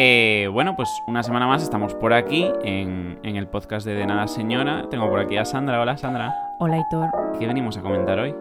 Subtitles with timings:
[0.00, 4.06] Eh, bueno, pues una semana más estamos por aquí en, en el podcast de De
[4.06, 4.84] Nada Señora.
[4.88, 5.80] Tengo por aquí a Sandra.
[5.80, 6.32] Hola, Sandra.
[6.60, 7.08] Hola, Hitor.
[7.36, 8.32] ¿Qué venimos a comentar hoy?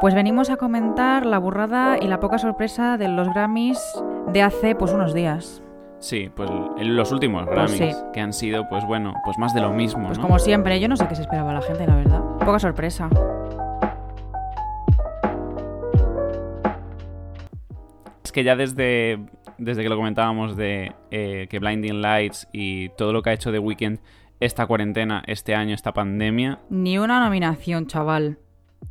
[0.00, 3.80] Pues venimos a comentar la burrada y la poca sorpresa de los Grammys
[4.32, 5.62] de hace pues unos días.
[6.00, 8.02] Sí, pues los últimos Pues Grammys, sí.
[8.12, 10.24] que han sido, pues bueno, pues más de lo mismo, Pues ¿no?
[10.24, 12.20] como siempre, yo no sé qué se esperaba la gente, la verdad.
[12.44, 13.08] Poca sorpresa.
[18.24, 19.20] Es que ya desde,
[19.58, 23.50] desde que lo comentábamos de eh, que Blinding Lights y todo lo que ha hecho
[23.52, 23.98] The Weeknd
[24.40, 28.38] esta cuarentena, este año, esta pandemia, Ni una nominación, chaval.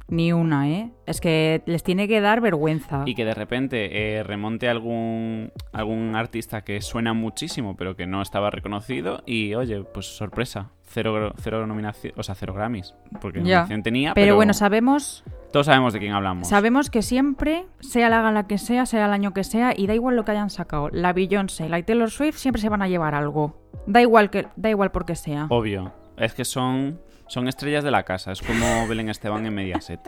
[0.07, 0.91] Ni una, ¿eh?
[1.05, 3.03] Es que les tiene que dar vergüenza.
[3.05, 8.21] y que de repente eh, remonte algún, algún artista que suena muchísimo pero que no
[8.21, 13.59] estaba reconocido y oye, pues sorpresa, cero, cero nominación, o sea, cero Grammys, porque Ya.
[13.59, 15.23] nominación tenía, pero, pero, bueno, sabemos,
[15.53, 16.49] todos sabemos de quién hablamos.
[16.49, 19.93] sabemos que siempre, sea la gala que sea, sea el año que sea, y da
[19.93, 23.13] igual lo que hayan sacado, la Beyoncé, la Taylor Swift siempre se van a llevar
[23.13, 23.55] algo.
[23.85, 25.45] Da igual que, da igual por qué sea.
[25.49, 29.99] Obvio, es que son, son estrellas de la casa, es como Belén Esteban en Mediaset.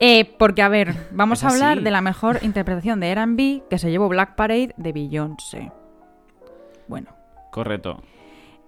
[0.00, 3.90] Eh, porque, a ver, vamos a hablar de la mejor interpretación de R&B que se
[3.90, 5.72] llevó Black Parade de Beyoncé.
[6.88, 7.08] Bueno,
[7.50, 8.02] Correcto.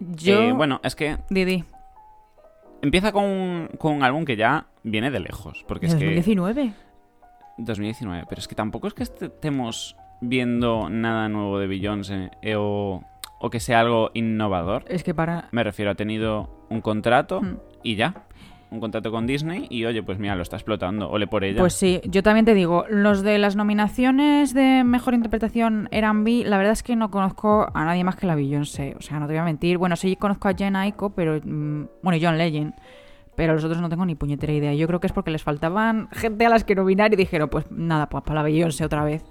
[0.00, 0.40] yo...
[0.40, 1.64] Eh, bueno, es que Didi,
[2.82, 6.72] empieza con, un- con un álbum que ya viene de lejos, porque es que 2019.
[7.58, 12.54] 2019, pero es que tampoco es que este- estemos viendo nada nuevo de Beyoncé eh,
[12.56, 13.02] o,
[13.40, 14.84] o que sea algo innovador.
[14.88, 15.48] Es que para...
[15.52, 17.56] Me refiero, ha tenido un contrato Mm.
[17.82, 18.24] y ya.
[18.70, 21.08] Un contrato con Disney y oye, pues mira, lo está explotando.
[21.08, 21.60] Ole por ella.
[21.60, 26.56] Pues sí, yo también te digo, los de las nominaciones de mejor interpretación R&B, la
[26.58, 29.34] verdad es que no conozco a nadie más que la Beyoncé, o sea, no te
[29.34, 29.78] voy a mentir.
[29.78, 31.40] Bueno, sí conozco a Jen Aiko, pero...
[31.42, 32.74] mm, bueno, y John Legend,
[33.36, 34.74] pero los otros no tengo ni puñetera idea.
[34.74, 37.70] Yo creo que es porque les faltaban gente a las que nominar y dijeron, pues
[37.70, 39.22] nada, pues para la Beyoncé otra vez.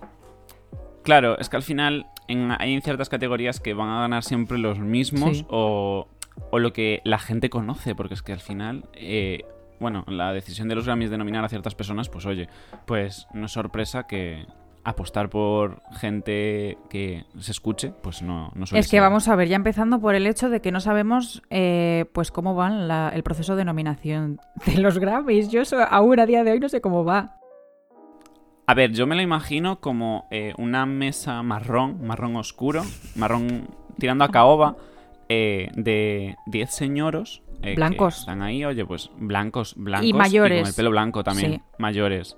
[1.04, 4.58] Claro, es que al final en- hay en ciertas categorías que van a ganar siempre
[4.58, 5.46] los mismos Sí.
[5.50, 6.08] o,
[6.52, 9.46] o lo que la gente conoce, porque es que al final, eh,
[9.80, 12.48] bueno, la decisión de los Grammys de nominar a ciertas personas, pues oye,
[12.86, 14.46] pues no es sorpresa que
[14.84, 19.02] apostar por gente que se escuche, pues no, no suele Es que ser.
[19.02, 22.54] vamos a ver, ya empezando por el hecho de que no sabemos eh, pues cómo
[22.54, 25.50] va la- el proceso de nominación de los Grammys.
[25.50, 27.38] Yo eso, aún a día de hoy no sé cómo va.
[28.68, 32.84] A ver, yo me lo imagino como eh, una mesa marrón, marrón oscuro,
[33.16, 33.68] marrón
[34.00, 34.76] tirando a caoba,
[35.30, 37.42] eh, de 10 señoros.
[37.62, 38.20] eh, que Blancos.
[38.20, 40.14] están ahí, oye, pues blancos, blancos.
[40.14, 40.60] mayores.
[40.62, 41.62] con el pelo blanco también, Sí.
[41.80, 42.38] mayores.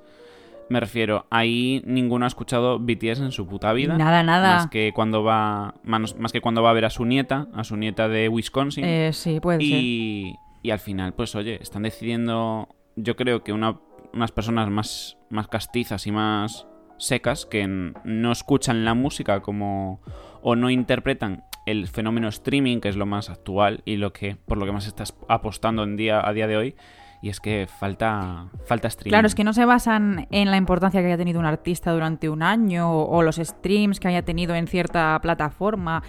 [0.69, 3.97] Me refiero, ahí ninguno ha escuchado BTS en su puta vida.
[3.97, 4.55] Nada, nada.
[4.57, 7.77] Más que cuando va, más que cuando va a ver a su nieta, a su
[7.77, 8.83] nieta de Wisconsin.
[8.85, 9.67] Eh, sí, puede ser.
[9.67, 13.79] Y, y al final, pues oye, están decidiendo, yo creo que una-
[14.13, 20.01] unas personas más, más castizas y más secas que no escuchan la música como
[20.41, 24.57] o no interpretan el fenómeno streaming, que es lo más actual y lo que por
[24.57, 26.75] lo que más estás apostando en día a día de hoy,
[27.21, 29.11] y es que falta falta streaming.
[29.11, 32.29] Claro, es que no se basan en la importancia que haya tenido un artista durante
[32.29, 36.03] un año o, los streams que haya tenido en cierta plataforma.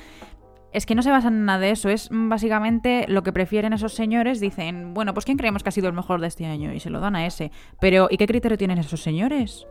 [0.72, 3.94] Es que no se basan en nada de eso, es básicamente lo que prefieren esos
[3.94, 4.38] señores.
[4.38, 6.72] Dicen, bueno, pues ¿quién creemos que ha sido el mejor de este año?
[6.72, 7.50] Y se lo dan a ese.
[7.80, 9.66] Pero, ¿y qué criterio tienen esos señores?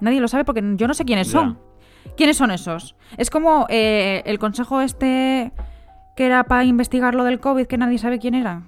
[0.00, 1.71] Nadie lo sabe porque yo no sé quiénes son.
[2.16, 2.96] ¿Quiénes son esos?
[3.16, 5.52] Es como eh, el consejo este
[6.16, 8.62] que era para investigar lo del COVID, que nadie sabe quién era.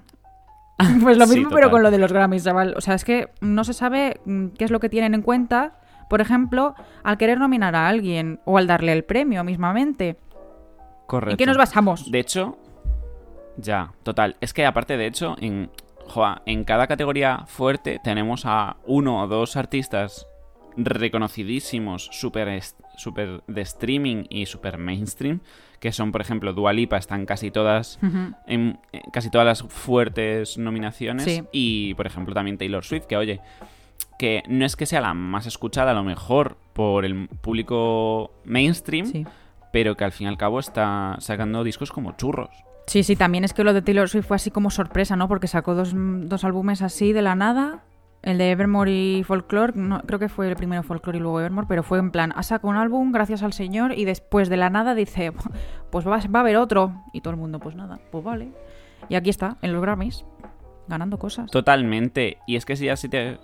[1.03, 2.75] Pues lo Sí, mismo, pero con lo de los Grammys, chaval.
[2.77, 5.75] O sea, es que no se sabe mm, qué es lo que tienen en cuenta,
[6.09, 10.17] por ejemplo, al querer nominar a alguien o al darle el premio mismamente.
[11.07, 11.33] Correcto.
[11.33, 12.11] ¿En qué nos basamos?
[12.11, 12.59] De hecho,
[13.57, 14.37] ya, total.
[14.41, 15.71] Es que aparte, de hecho, en,
[16.07, 20.27] joa, en cada categoría fuerte tenemos a uno o dos artistas
[20.77, 25.41] reconocidísimos, súper est- súper de streaming y súper mainstream,
[25.81, 27.99] que son, por ejemplo, Dua Lipa, están casi todas
[28.47, 31.25] en, en casi todas las fuertes nominaciones.
[31.25, 31.43] Sí.
[31.53, 33.41] Y, por ejemplo, también Taylor Swift, que oye,
[34.19, 39.07] que no es que sea la más escuchada, a lo mejor, por el público mainstream,
[39.07, 39.27] Sí.
[39.73, 42.51] pero que al fin y al cabo está sacando discos como churros.
[42.87, 45.27] sí, sí, también es que lo de Taylor Swift fue así como sorpresa, ¿no?
[45.27, 47.83] Porque sacó dos, dos álbumes así de la nada.
[48.25, 51.67] El de Evermore y Folklore, no, creo que fue el primero Folklore y luego Evermore,
[51.69, 54.71] pero fue en plan, ha sacado un álbum gracias al señor y después de la
[54.71, 55.31] nada dice,
[55.91, 56.93] pues va, va a haber otro.
[57.13, 58.49] Y todo el mundo, pues nada, pues vale.
[59.11, 60.25] Y aquí está, en los Grammys,
[60.89, 61.51] ganando cosas.
[61.51, 62.39] Totalmente.
[62.47, 63.39] Y es que si ya si te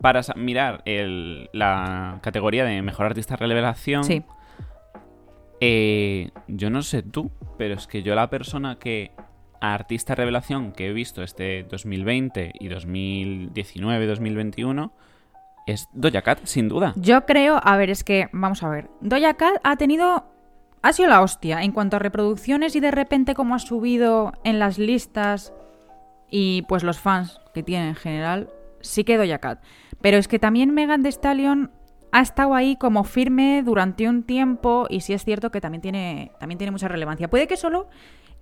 [0.00, 4.22] paras a mirar el- la categoría de mejor artista revelación, Sí.
[5.60, 9.10] eh, yo no sé tú, pero es que yo la persona que
[9.60, 14.92] artista revelación que he visto este 2020 y 2019, 2021
[15.66, 16.94] es Doja Cat, sin duda.
[16.96, 20.24] Yo creo, a ver, es que, vamos a ver, Doja Cat ha tenido
[20.82, 24.58] ha sido la hostia en cuanto a reproducciones y de repente como ha subido en
[24.58, 25.52] las listas
[26.30, 28.48] y pues los fans que tiene en general,
[28.80, 29.62] sí que Doja Cat.
[30.00, 31.72] Pero es que también Megan Thee Stallion
[32.12, 36.32] ha estado ahí como firme durante un tiempo y sí es cierto que también tiene,
[36.38, 37.28] también tiene mucha relevancia.
[37.28, 37.88] Puede que solo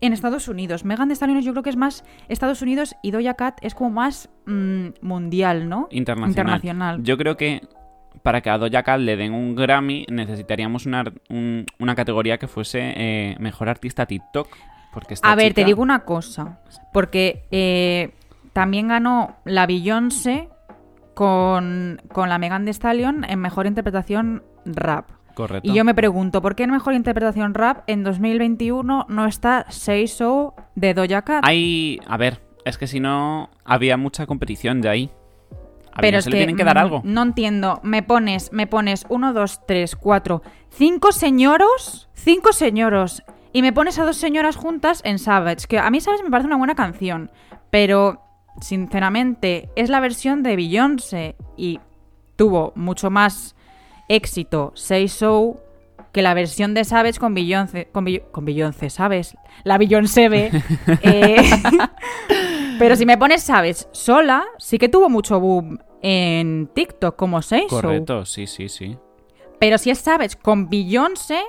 [0.00, 0.84] en Estados Unidos.
[0.84, 3.90] Megan Thee Stallion yo creo que es más Estados Unidos y Doja Cat es como
[3.90, 5.88] más mm, mundial, ¿no?
[5.90, 6.30] Internacional.
[6.30, 7.02] Internacional.
[7.02, 7.62] Yo creo que
[8.22, 12.48] para que a Doja Cat le den un Grammy necesitaríamos una, un- una categoría que
[12.48, 14.48] fuese eh, Mejor Artista TikTok.
[14.92, 16.60] Porque esta A ver, te digo una cosa.
[16.92, 18.12] Porque eh,
[18.54, 20.48] también ganó la Beyoncé
[21.14, 25.10] con, con la Megan Thee Stallion en mejor interpretación rap.
[25.36, 25.70] Correcto.
[25.70, 30.08] Y yo me pregunto, ¿por qué en mejor interpretación rap en 2021 no está Say
[30.08, 31.44] So de Doja Cat?
[31.46, 32.00] Hay...
[32.08, 35.10] A ver, es que si no, había mucha competición de ahí.
[35.92, 37.02] A Pero es le que tienen que dar mm, algo.
[37.04, 37.80] No entiendo.
[37.82, 40.40] Me pones, me pones uno, dos, tres, cuatro,
[40.70, 43.22] cinco señoros, cinco señoros.
[43.52, 45.66] Y me pones a dos señoras juntas en Savage.
[45.68, 47.30] Que a mí Savage me parece una buena canción.
[47.68, 48.22] Pero,
[48.62, 51.36] sinceramente, es la versión de Beyoncé.
[51.58, 51.80] Y
[52.36, 53.55] tuvo mucho más
[54.08, 55.62] éxito Say So
[56.12, 57.88] que la versión de Savage con Beyoncé.
[57.92, 59.36] Con, Bey- con Beyoncé, ¿sabes?
[59.64, 60.50] La Beyoncé ve.
[61.02, 61.36] eh,
[62.78, 67.62] pero si me pones Savage sola, sí que tuvo mucho boom en TikTok como Say
[67.68, 67.80] So.
[67.82, 68.96] Correcto, sí, sí, sí.
[69.58, 71.40] Pero si es Savage con Beyoncé,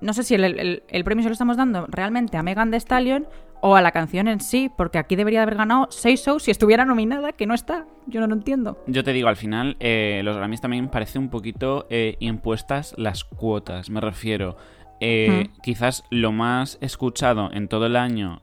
[0.00, 2.78] no sé si el, el- el premio se lo estamos dando realmente a Megan Thee
[2.78, 3.26] Stallion
[3.60, 6.84] o a la canción en sí, porque aquí debería haber ganado Say So si estuviera
[6.84, 7.86] nominada, que no está.
[8.06, 8.82] Yo no lo entiendo.
[8.86, 13.24] Yo te digo, al final, eh, los Grammys también parece un poquito eh, impuestas las
[13.24, 13.90] cuotas.
[13.90, 14.56] Me refiero,
[15.00, 18.42] eh, quizás lo más escuchado en todo el año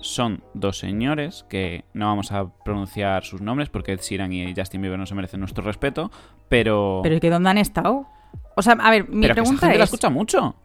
[0.00, 4.82] son dos señores, que no vamos a pronunciar sus nombres porque Ed Sheeran y Justin
[4.82, 6.10] Bieber no se merecen nuestro respeto,
[6.48, 7.00] pero...
[7.02, 8.06] Pero es que ¿dónde han estado?
[8.56, 9.90] O sea, a ver, mi pero que esa pregunta gente la es...
[9.90, 10.56] escucha mucho.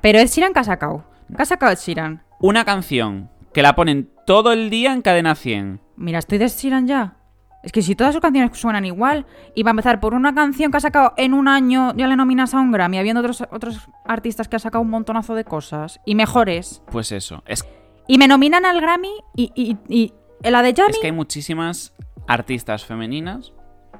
[0.00, 1.04] Pero Ed Sheeran, ¿qué ha sacado?
[1.34, 2.22] ¿Qué ha sacado Ed Sheeran?
[2.42, 5.80] Una canción que la ponen todo el día en cadena 100.
[5.96, 7.16] Mira, estoy de Sheeran ya.
[7.62, 10.72] Es que si todas sus canciones suenan igual, y va a empezar por una canción
[10.72, 13.88] que ha sacado en un año, ya le nominas a un Grammy, habiendo otros, otros
[14.04, 16.82] artistas que han sacado un montonazo de cosas, y mejores.
[16.90, 17.64] Pues eso, es
[18.08, 20.12] Y me nominan al Grammy, y, y, y
[20.50, 20.90] la de Yami...
[20.90, 21.94] Es que hay muchísimas
[22.26, 23.52] artistas femeninas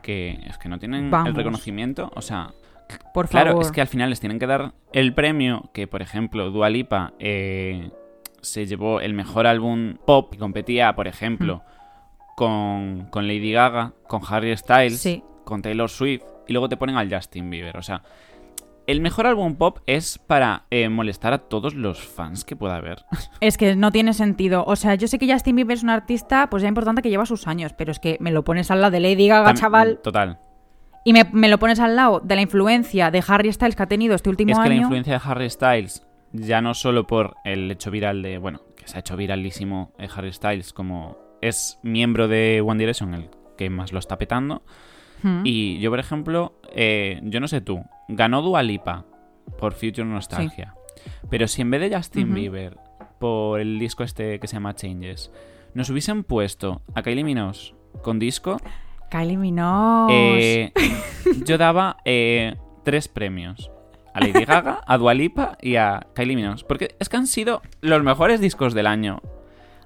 [0.03, 1.29] que es que no tienen Vamos.
[1.29, 2.11] el reconocimiento.
[2.17, 2.51] O sea,
[3.15, 3.65] por claro, favor.
[3.65, 7.13] es que al final les tienen que dar el premio que, por ejemplo, Dua Lipa
[7.21, 7.93] eh,
[8.43, 11.63] se llevó el mejor álbum pop y competía, por ejemplo,
[12.37, 15.23] con, con Lady Gaga, con Harry Styles, Sí.
[15.45, 17.77] con Taylor Swift, y luego te ponen al Justin Bieber.
[17.77, 18.03] O sea,
[18.87, 23.05] el mejor álbum pop es para eh, molestar a todos los fans que pueda haber.
[23.41, 24.65] Es que no tiene sentido.
[24.67, 27.27] O sea, yo sé que Justin Bieber es un artista, pues ya importante que lleva
[27.27, 30.01] sus años, pero es que me lo pones al lado de Lady Gaga, Tam- chaval,
[30.03, 30.39] Total.
[31.05, 33.87] y me, me lo pones al lado de la influencia de Harry Styles que ha
[33.89, 34.83] tenido este último Es que la año.
[34.83, 38.97] influencia de Harry Styles, ya no solo por el hecho viral de, bueno, que se
[38.97, 43.93] ha hecho viralísimo eh, Harry Styles como es miembro de One Direction, el que más
[43.93, 44.63] lo está petando.
[45.23, 45.43] Hmm.
[45.45, 49.05] Y yo, por ejemplo, eh, yo no sé tú, ganó Dua Lipa
[49.59, 50.75] por Future Nostalgia.
[51.31, 52.35] Pero si en vez de Justin.
[52.35, 52.77] Bieber,
[53.19, 55.33] por el disco este que se llama Changes,
[55.75, 58.59] nos hubiesen puesto a Kylie Minogue con disco,
[59.11, 60.13] Kylie Minogue.
[60.15, 60.73] eh,
[61.45, 63.71] yo daba eh, tres premios.
[64.15, 66.63] A Lady Gaga, a Dua Lipa y a Kylie Minogue.
[66.69, 69.21] Porque es que han sido los mejores discos del año.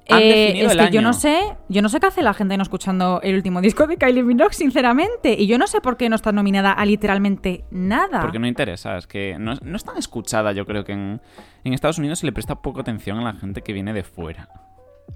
[0.09, 0.93] Han Eh, definido es el que año.
[0.95, 3.87] yo no sé, yo no sé qué hace la gente no escuchando el último disco
[3.89, 5.35] de Kylie Minogue, sinceramente.
[5.37, 8.21] Y yo no sé por qué no está nominada a literalmente nada.
[8.21, 10.53] Porque no interesa, es que no, no es tan escuchada.
[10.53, 11.21] Yo creo que en,
[11.65, 14.49] en Estados Unidos se le presta poca atención a la gente que viene de fuera.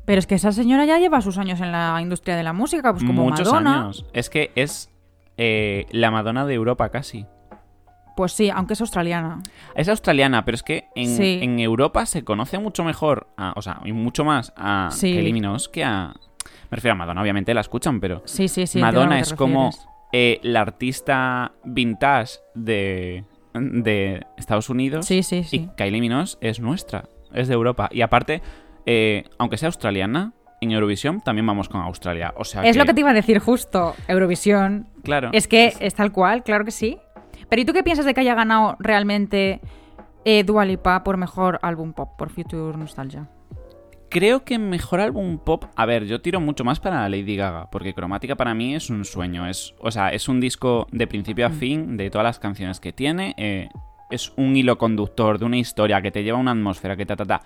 [0.04, 2.92] Pero es que esa señora ya lleva sus años en la industria de la música,
[2.92, 3.80] pues como Muchos Madonna.
[3.82, 4.06] años.
[4.12, 4.90] Es que es
[5.36, 7.26] eh, la Madonna de Europa casi.
[8.16, 9.40] Pues sí, aunque es australiana.
[9.74, 11.38] Es australiana, pero es que en, Sí.
[11.42, 15.12] en Europa se conoce mucho mejor, a- o sea, y mucho más a Sí.
[15.12, 16.14] Kylie Minogue que a...
[16.70, 18.78] Me refiero a Madonna, obviamente la escuchan, pero Sí, sí, sí.
[18.80, 19.70] Madonna es como
[20.12, 23.24] eh, la artista vintage de,
[23.54, 25.68] de Estados Unidos Sí, sí, y sí.
[25.76, 27.88] Kylie Minogue es nuestra, es de Europa.
[27.92, 28.42] Y aparte,
[28.86, 32.34] eh, aunque sea australiana, en Eurovisión también vamos con Australia.
[32.36, 34.88] O sea Es lo que te iba a decir justo, Eurovisión.
[35.02, 35.30] Claro.
[35.32, 36.98] Es que es tal cual, claro que sí.
[37.50, 39.60] Pero ¿y tú qué piensas de que haya ganado realmente
[40.24, 43.28] eh, Dua Lipa por mejor álbum pop, por Future Nostalgia?
[44.08, 45.66] Creo que mejor álbum pop.
[45.76, 49.04] A ver, yo tiro mucho más para Lady Gaga, porque Cromática para mí es un
[49.04, 49.46] sueño.
[49.46, 51.52] Es, o sea, es un disco de principio a Mm.
[51.52, 53.34] fin de todas las canciones que tiene.
[53.36, 53.68] eh,
[54.10, 57.14] es un hilo conductor de una historia que te lleva a una atmósfera que ta
[57.14, 57.40] ta ta.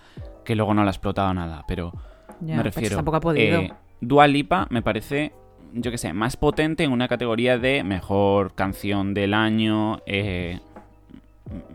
[0.47, 1.93] Que luego no la ha explotado nada, pero
[2.41, 2.97] Ya, me pues refiero.
[2.97, 3.61] tampoco ha podido.
[3.61, 5.35] eh, Dua Lipa me parece,
[5.77, 10.01] yo qué sé, más potente en una categoría de mejor canción del año.
[10.07, 10.61] eh,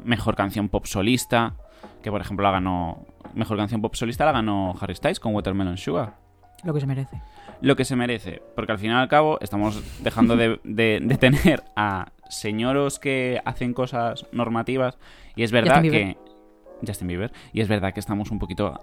[0.03, 1.53] mejor canción pop solista,
[2.01, 3.05] que por ejemplo la ganó.
[3.35, 6.15] Mejor canción pop solista la ganó Harry Styles con Watermelon Sugar.
[6.63, 7.21] Lo que se merece.
[7.61, 11.17] Lo que se merece, porque al fin y al cabo estamos dejando de, de- de
[11.17, 14.97] tener a señoros que hacen cosas normativas
[15.35, 16.17] y es verdad Justin que.
[16.85, 17.31] Justin Bieber.
[17.53, 18.79] Y es verdad que estamos un poquito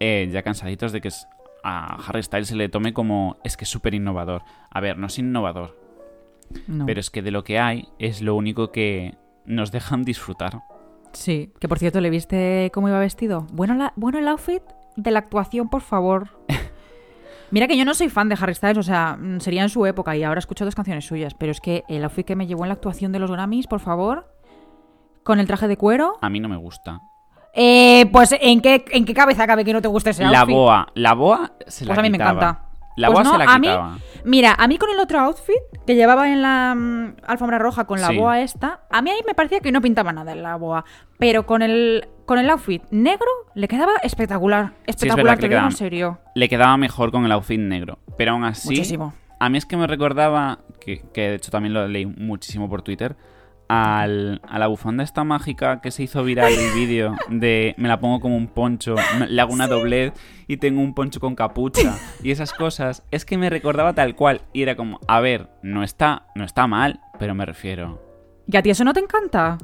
[0.00, 1.26] eh, ya cansaditos de que es-
[1.64, 3.36] a Harry Styles se le tome como.
[3.44, 4.42] Es que es súper innovador.
[4.70, 5.78] A ver, no es innovador,
[6.66, 6.86] No.
[6.86, 10.60] pero es que de lo que hay es lo único que nos dejan disfrutar.
[11.12, 13.46] Sí, que por cierto, ¿le viste cómo iba vestido?
[13.52, 14.62] Bueno, la- bueno el outfit
[14.96, 16.28] de la actuación, por favor.
[17.50, 19.84] Mira que yo no soy fan de Harry Styles, o sea, mm, sería en su
[19.84, 22.64] época y ahora escucho dos canciones suyas, pero es que el outfit que me llevó
[22.64, 24.26] en la actuación de los Grammys, por favor,
[25.22, 26.14] con el traje de cuero.
[26.22, 27.00] A mí no me gusta.
[27.54, 30.54] Eh, pues ¿en qué, ¿en qué cabeza cabe que no te guste ese La outfit?
[30.56, 32.60] boa, la boa se la Pues a mí me encanta.
[32.96, 34.00] La Pues boa no, se la a mí-.
[34.24, 35.56] Mira, a mí con el otro outfit
[35.86, 38.16] que llevaba en la mm, alfombra roja con la Sí.
[38.18, 40.84] boa esta, a mí ahí me parecía que no pintaba nada en la boa.
[41.18, 44.72] Pero con el, con el outfit negro le quedaba espectacular.
[44.86, 46.18] Espectacular, que te digo en serio.
[46.34, 47.98] Le quedaba mejor con el outfit negro.
[48.16, 48.68] Pero aún así.
[48.68, 49.14] Muchísimo.
[49.40, 52.82] A mí es que me recordaba, que, que de hecho también lo leí muchísimo por
[52.82, 53.16] Twitter,
[53.72, 57.98] al- a la bufanda esta mágica que se hizo viral el vídeo de me la
[58.00, 58.94] pongo como un poncho,
[59.28, 60.12] le hago una doblez
[60.46, 63.02] y tengo un poncho con capucha y esas cosas.
[63.10, 66.66] Es que me recordaba tal cual y era como, a ver, no está, no está
[66.66, 68.02] mal, pero me refiero.
[68.46, 69.56] ¿Y a ti eso no te encanta?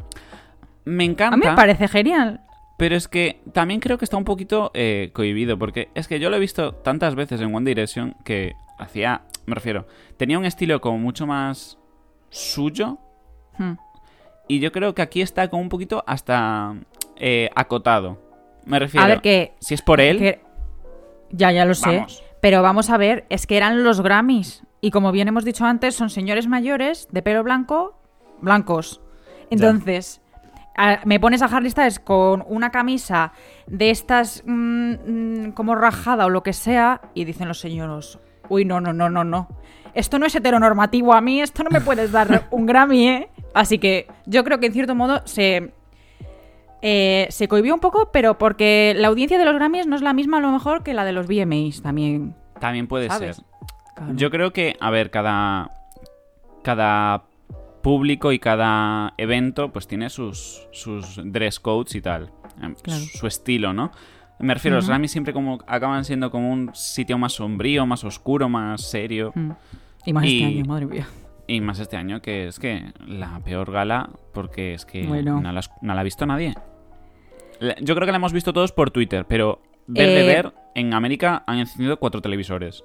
[0.84, 1.34] Me encanta.
[1.34, 2.40] A mí me parece genial.
[2.78, 6.30] Pero es que también creo que está un poquito eh, cohibido, porque es que yo
[6.30, 9.86] lo he visto tantas veces en One Direction que hacía, me refiero,
[10.16, 11.78] tenía un estilo como mucho más
[12.30, 12.98] suyo
[13.58, 13.72] Hmm.
[14.49, 16.75] Y yo creo que aquí está como un poquito hasta
[17.17, 18.19] eh, acotado.
[18.64, 19.55] Me refiero, A ver, que...
[19.61, 20.40] si es por él, que-
[21.31, 22.05] Ya, ya lo sé.
[22.40, 24.62] Pero vamos a ver, es que eran los Grammys.
[24.81, 27.99] Y como bien hemos dicho antes, son señores mayores de pelo blanco,
[28.40, 29.00] blancos.
[29.50, 30.21] Entonces,
[30.76, 33.33] a- me pones a Harry Styles con una camisa
[33.67, 34.93] de estas mm,
[35.47, 39.11] mm, como rajada o lo que sea, y dicen los señores, uy, no, no, no,
[39.11, 39.49] no, no.
[39.95, 43.28] Esto no es heteronormativo a mí, esto no me puedes dar un Grammy, ¿eh?
[43.55, 45.73] Así que yo creo que en cierto modo se,
[46.83, 50.12] eh, se cohibió un poco, pero porque la audiencia de los Grammys no es la
[50.12, 52.35] misma a lo mejor que la de los VMAs también.
[52.61, 53.37] también puede ¿sabes?
[53.37, 53.45] ser.
[53.97, 54.12] Claro.
[54.14, 55.73] Yo creo que, a ver, cada,
[56.62, 57.25] cada
[57.83, 62.31] público y cada evento pues tiene sus, sus dress codes y tal.
[62.83, 63.00] Claro.
[63.12, 63.90] Su estilo, ¿no?
[64.40, 64.90] Me refiero, los Ujú.
[64.90, 69.33] Grammys siempre como acaban siendo como un sitio más sombrío, más oscuro, más serio.
[69.35, 69.50] Mm.
[70.05, 71.09] Y más Y- este año, madre mía.
[71.49, 75.40] Y más este año que es que la peor gala porque es que Bueno.
[75.40, 76.55] no, la, has- no la ha visto nadie.
[77.81, 80.93] Yo creo que la hemos visto todos por Twitter, pero ver de Eh, ver, en
[80.95, 82.85] América han encendido cuatro televisores.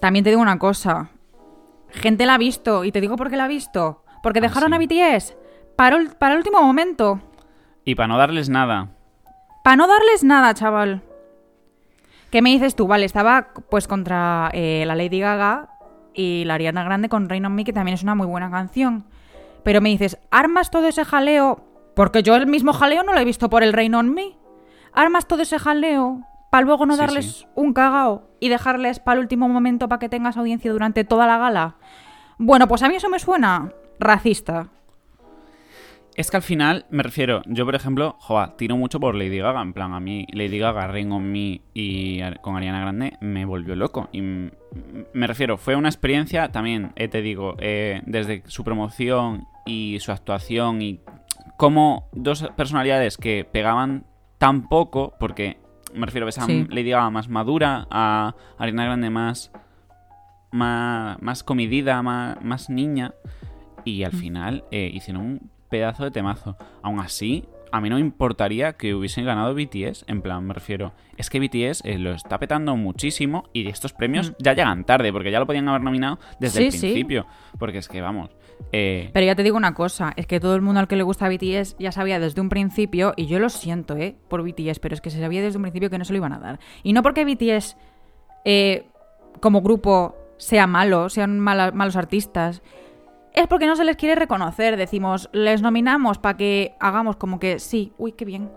[0.00, 1.10] También te digo una cosa.
[1.90, 4.04] Gente la ha visto, y te digo por qué la ha visto.
[4.22, 4.74] Porque Ah, dejaron sí.
[4.76, 5.36] a BTS
[5.76, 7.20] para, ul- para el último momento.
[7.84, 8.88] Y para no darles nada,
[9.64, 11.02] Para no darles nada, chaval.
[12.30, 12.86] ¿Qué me dices tú?
[12.86, 15.68] Vale, estaba pues contra eh, la Lady Gaga
[16.14, 19.04] y la Ariana Grande con Rain on Me, que también es una muy buena canción.
[19.62, 21.64] Pero me dices, ¿armas todo ese jaleo?
[21.94, 24.36] Porque yo el mismo jaleo no lo he visto por el Rain on Me.
[24.92, 27.46] ¿Armas todo ese jaleo para luego no Sí, darles sí.
[27.56, 31.38] un cagao y dejarles para el último momento para que tengas audiencia durante toda la
[31.38, 31.76] gala?
[32.38, 34.68] Bueno, pues a mí eso me suena racista.
[36.16, 39.60] Es que al final, me refiero, yo por ejemplo, joa, tiro mucho por Lady Gaga.
[39.62, 43.74] En plan, a mí Lady Gaga, Rain on Me y con Ariana Grande me volvió
[43.74, 44.08] loco.
[44.12, 49.98] Y me refiero, fue una experiencia también, eh, te digo, eh, desde su promoción y
[49.98, 51.00] su actuación y
[51.56, 54.06] como dos personalidades que pegaban
[54.38, 55.58] tan poco, porque
[55.94, 56.64] me refiero, ves a Sí.
[56.70, 59.50] Lady Gaga más madura, a Ariana Grande más,
[60.52, 63.14] más, más comedida, más, más niña.
[63.84, 66.56] Y al final eh, hicieron un pedazo de temazo.
[66.82, 70.04] Aún así, a mí no me importaría que hubiesen ganado BTS.
[70.06, 74.30] En plan, me refiero, es que BTS eh, lo está petando muchísimo y estos premios
[74.30, 74.34] Mm.
[74.38, 76.78] ya llegan tarde, porque ya lo podían haber nominado desde el sí.
[76.78, 77.26] principio.
[77.58, 78.30] Porque es que, vamos,
[78.70, 81.02] eh, Pero ya te digo una cosa, es que todo el mundo al que le
[81.02, 84.14] gusta BTS ya sabía desde un principio, y yo lo siento, ¿eh?
[84.28, 86.32] Por BTS, pero es que se sabía desde un principio que no se lo iban
[86.32, 86.60] a dar.
[86.84, 87.76] Y no porque BTS,
[88.44, 88.86] eh,
[89.40, 92.62] como grupo, sea malo, sean mala- malos artistas,
[93.34, 94.76] es porque no se les quiere reconocer.
[94.76, 98.50] Decimos, les nominamos para que hagamos como que sí, uy, qué bien,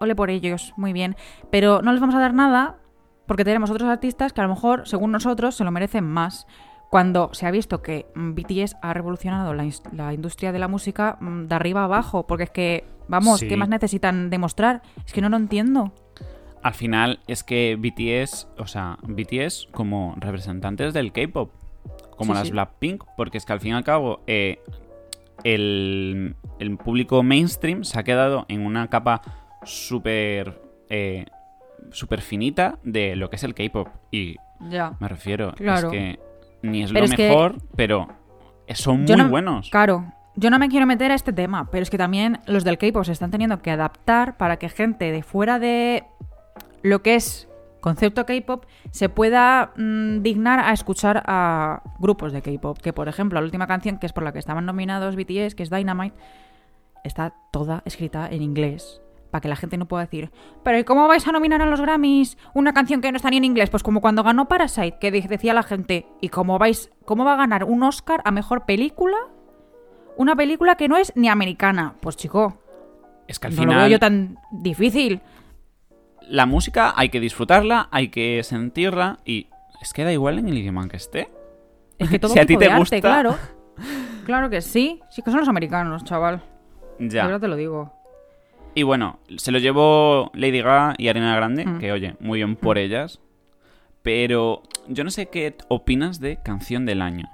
[0.00, 1.14] ole por ellos, muy bien.
[1.50, 2.78] Pero no les vamos a dar nada
[3.26, 6.46] porque tenemos otros artistas que a lo mejor, según nosotros, se lo merecen más.
[6.90, 11.54] Cuando se ha visto que BTS ha revolucionado la, industria de la música mm, de
[11.54, 13.48] arriba a abajo, porque es que, vamos, Sí.
[13.48, 14.82] ¿qué más necesitan demostrar?
[15.04, 15.92] Es que no lo entiendo.
[16.62, 21.50] al final es que BTS, o sea, BTS como representantes del K-pop,
[22.14, 22.52] como Sí, las sí.
[22.52, 24.60] Blackpink, porque es que al fin y al cabo, eh,
[25.42, 29.22] el, el público mainstream se ha quedado en una capa
[29.64, 31.26] súper eh,
[31.90, 33.88] súper finita de lo que es el K-pop.
[34.10, 34.36] Y
[34.70, 34.94] Ya.
[35.00, 35.88] me refiero, Claro.
[35.88, 36.20] es que
[36.62, 38.08] ni es Pero lo es que- mejor, pero
[38.74, 39.70] son Yo muy no- buenos.
[39.70, 42.78] Claro, yo no me quiero meter a este tema, pero es que también los del
[42.78, 46.04] K-pop se están teniendo que adaptar para que gente de fuera de
[46.82, 47.48] lo que es
[47.84, 52.78] concepto K-pop se pueda mm, dignar a escuchar a grupos de K-pop.
[52.78, 55.62] Que por ejemplo, la última canción, que es por la que estaban nominados BTS, que
[55.62, 56.16] es Dynamite,
[57.04, 59.00] está toda escrita en inglés.
[59.30, 60.30] Para que la gente no pueda decir,
[60.62, 63.36] pero ¿y cómo vais a nominar a los Grammys una canción que no está ni
[63.38, 63.68] en inglés?
[63.68, 67.32] Pues como cuando ganó Parasite, que de- decía la gente, ¿y cómo vais, cómo va
[67.32, 69.16] a ganar un Oscar a mejor película?
[70.16, 71.94] Una película que no es ni americana.
[72.00, 72.58] Pues chico,
[73.26, 75.20] Es que al no lo veo yo tan difícil.
[76.28, 79.48] La música hay que disfrutarla, hay que sentirla y
[79.80, 81.28] es que da igual en el idioma en que esté.
[81.98, 83.00] Es que todo Si a ti te arte, gusta.
[83.00, 83.36] claro.
[84.24, 85.02] Claro que sí.
[85.10, 86.42] Sí que son los americanos, chaval.
[86.98, 87.24] Ya.
[87.26, 87.92] verdad te lo digo.
[88.74, 91.78] Y bueno, se lo llevó Lady Gaga y Arena Grande, Mm.
[91.78, 93.20] que oye, muy bien por ellas.
[94.02, 97.28] Pero yo no sé qué opinas de Canción del Año.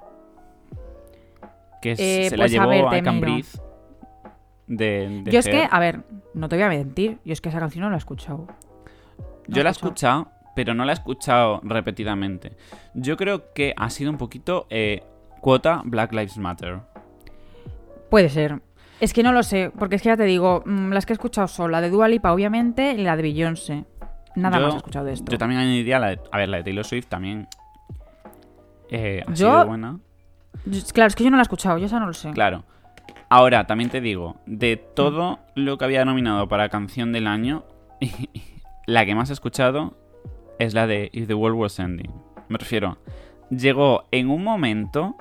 [1.81, 3.61] Que Eh, se la pues a llevó ver, a, Cambriz.
[4.67, 6.01] De, de Yo es que, a ver,
[6.35, 7.19] no te voy a mentir.
[7.25, 8.47] Yo es que esa canción no la he escuchado.
[9.49, 10.29] Yo la he escuchado.
[10.57, 12.57] pero no la he escuchado repetidamente.
[12.95, 15.03] Yo creo que ha sido un poquito eh,
[15.41, 16.81] cuota Black Lives Matter.
[18.11, 18.61] Puede ser.
[19.01, 21.15] Es que no lo sé, porque es que ya te digo, mm, las que he
[21.15, 23.85] escuchado son la de Dua Lipa, obviamente, y la de Beyoncé.
[24.37, 25.31] Nada Yo- más he escuchado de esto.
[25.33, 27.47] Yo también añadiría la de, a ver, la de Taylor Swift también.
[28.91, 29.99] eh, ha Yo- sido buena.
[30.67, 32.33] Yo- Claro, es que yo no la he escuchado, yo esa no lo sé.
[32.33, 32.65] Claro.
[33.29, 37.65] Ahora, también te digo, de todo lo que había nominado para canción del año,
[38.87, 39.97] la que más he escuchado
[40.59, 42.13] es la de If the World Was Ending.
[42.49, 42.99] Me refiero,
[43.51, 45.17] llegó en un momento,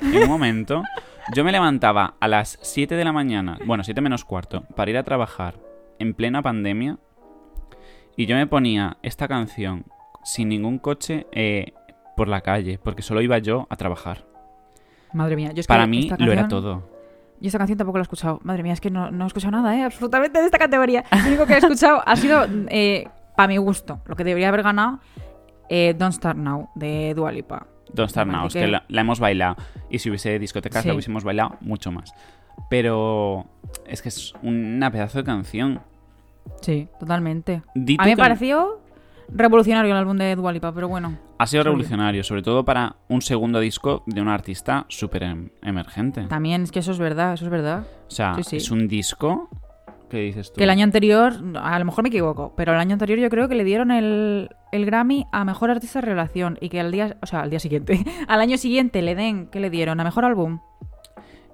[0.00, 0.82] en un momento,
[1.34, 4.96] yo me levantaba a las 7 de la mañana, bueno, 7 menos cuarto, para ir
[4.96, 5.58] a trabajar
[5.98, 6.98] en plena pandemia,
[8.16, 9.84] y yo me ponía esta canción
[10.24, 11.72] sin ningún coche eh,
[12.16, 14.26] por la calle, porque solo iba yo a trabajar.
[15.12, 16.95] Madre mía, yo es que Para mí lo era todo.
[17.40, 18.40] Yo esta canción tampoco la he escuchado.
[18.44, 19.82] Madre mía, es que no, no he escuchado nada, ¿eh?
[19.84, 21.04] Absolutamente de esta categoría.
[21.22, 24.62] Lo único que he escuchado ha sido, eh, para mi gusto, lo que debería haber
[24.62, 25.00] ganado,
[25.68, 27.66] eh, Don't Start Now, de Dua Lipa.
[27.92, 29.56] Don't Start Now, es que que- la, la hemos bailado.
[29.90, 30.88] Y si hubiese discotecas, Sí.
[30.88, 32.14] la hubiésemos bailado mucho más.
[32.70, 33.46] Pero
[33.86, 35.80] es que es una pedazo de canción.
[36.62, 37.62] Sí, totalmente.
[37.74, 38.80] A mí me pareció
[39.28, 41.18] revolucionario el álbum de Dua Lipa, pero bueno.
[41.38, 46.22] Ha sido revolucionario, sobre todo para un segundo disco de un artista súper em- emergente.
[46.28, 47.86] También es que eso es verdad, eso es verdad.
[48.06, 48.56] O sea, Sí, sí.
[48.56, 49.48] es un disco
[50.08, 50.58] que dices tú.
[50.58, 53.48] Que el año anterior, a lo mejor me equivoco, pero el año anterior yo creo
[53.48, 57.16] que le dieron el, el Grammy a Mejor Artista de Revelación y que al día,
[57.22, 59.98] o sea, al día siguiente, al año siguiente le den, ¿qué le dieron?
[60.00, 60.60] ¿A Mejor Álbum?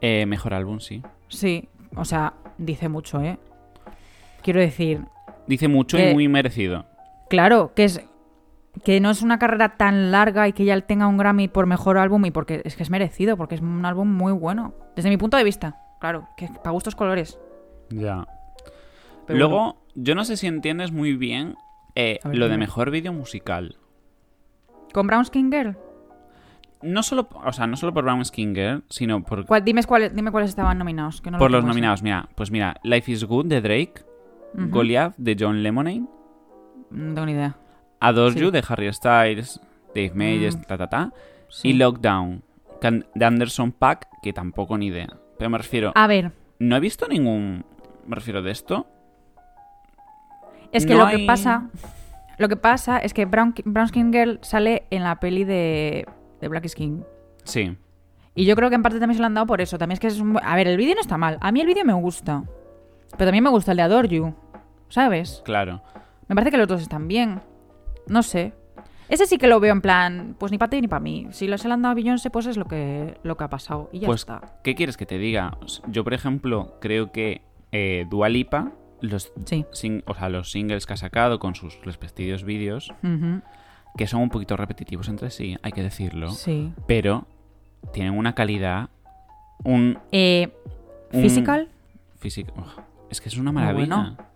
[0.00, 1.00] Eh, mejor álbum, sí.
[1.28, 3.38] Sí, o sea, dice mucho, ¿eh?
[4.42, 5.00] Quiero decir,
[5.46, 6.86] Dice mucho Que- y muy merecido.
[7.32, 8.02] Claro, que es
[8.84, 11.96] que no es una carrera tan larga y que ya tenga un Grammy por Mejor
[11.96, 15.16] Álbum y porque es que es merecido, porque es un álbum muy bueno, desde mi
[15.16, 15.76] punto de vista.
[15.98, 17.38] Claro, que para gustos colores.
[17.88, 18.26] Ya.
[19.26, 21.56] Pero Luego, yo no sé si entiendes muy bien
[21.94, 23.76] eh, ver, lo de mejor vídeo musical.
[24.92, 25.78] ¿Con Brown Skin Girl?
[26.82, 30.14] No solo, o sea, no solo por Brown Skin Girl, sino por, ¿Cuál- dime, cuáles,
[30.14, 31.22] dime cuáles estaban nominados.
[31.22, 32.02] Que no por lo los nominados.
[32.02, 33.94] Mira, pues mira, Life is Good de Drake,
[34.54, 34.68] Ujú.
[34.68, 36.02] Goliath de John Lemonade,
[36.92, 37.56] No tengo ni idea.
[38.00, 38.40] Adore Sí.
[38.40, 39.60] You de Harry Styles,
[39.94, 40.62] Dave Mayes, Mm.
[40.62, 41.12] ta ta ta,
[41.48, 41.68] Sí.
[41.68, 42.42] y Lockdown
[43.14, 45.08] de Anderson Pack, que tampoco ni idea.
[45.38, 47.64] Pero me refiero, A ver, no he visto ningún,
[48.06, 48.86] me refiero de esto.
[50.72, 51.68] es que No lo hay- que pasa.
[52.38, 56.06] Lo que pasa es que Brown, Brown Skin Girl sale en la peli de,
[56.40, 57.04] de Black Skin.
[57.44, 57.76] Sí,
[58.34, 59.76] Y yo creo que en parte también se lo han dado por eso.
[59.76, 60.38] También es que es un...
[60.42, 61.36] A ver, el vídeo no está mal.
[61.42, 62.42] A mí el vídeo me gusta.
[63.10, 64.34] Pero también me gusta el de Adore You.
[64.88, 65.42] ¿Sabes?
[65.44, 65.82] claro.
[66.32, 67.42] Me parece que los dos están bien.
[68.06, 68.54] No sé.
[69.10, 71.26] Ese sí que lo veo en plan, pues ni para ti ni para mí.
[71.30, 73.50] Si lo se lo han dado a Beyoncé, pues es lo que, lo que ha
[73.50, 73.90] pasado.
[73.92, 74.40] Y ya Pues, está.
[74.64, 75.58] ¿qué quieres que te diga?
[75.88, 79.66] Yo, por ejemplo, creo que eh, Dua Lipa, los, Sí.
[79.72, 82.90] sing- o sea, los singles que ha sacado con sus respectivos vídeos,
[83.98, 86.72] que son un poquito repetitivos entre sí, hay que decirlo, Sí.
[86.86, 87.26] pero
[87.92, 88.88] tienen una calidad,
[89.64, 90.50] un Eh,
[91.12, 91.68] Un- Physical.
[92.16, 92.54] físico...
[93.10, 93.94] es que es una maravilla.
[93.96, 94.31] bueno.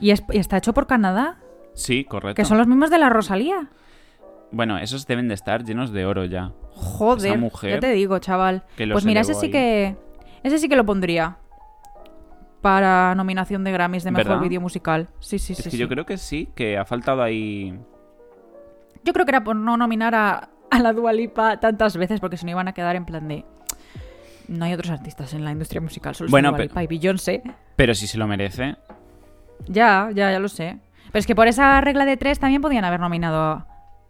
[0.00, 1.38] Y, es- y está hecho por Canadá.
[1.74, 2.34] Sí, correcto.
[2.36, 3.68] Que son los mismos de la Rosalía.
[4.50, 6.52] Bueno, esos deben de estar llenos de oro ya.
[6.70, 7.32] Joder.
[7.32, 8.64] Esa mujer ya te digo, chaval.
[8.76, 9.52] Pues mira, ese sí ahí.
[9.52, 9.96] que.
[10.42, 11.36] Ese sí que lo pondría.
[12.60, 15.08] Para nominación de Grammys de mejor vídeo musical.
[15.20, 15.64] Sí, sí, Es sí.
[15.64, 15.78] que sí.
[15.78, 17.78] yo creo que sí, que ha faltado ahí...
[19.04, 22.36] Yo creo que era por no nominar a, a la Dua Lipa tantas veces, porque
[22.36, 23.44] si no iban a quedar en plan de.
[24.48, 27.42] no hay otros artistas en la industria musical, solo Bueno, bueno, Dua Lipa y Beyoncé.
[27.76, 28.76] Pero si se lo merece.
[29.66, 30.78] Ya, ya, ya lo sé.
[31.06, 33.66] Pero es que por esa regla de tres también podían haber nominado